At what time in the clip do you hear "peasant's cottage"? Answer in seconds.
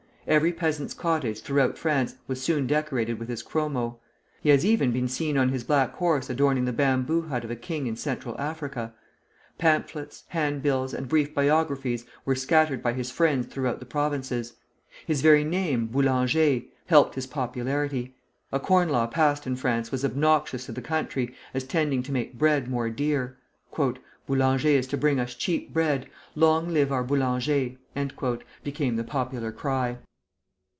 0.53-1.41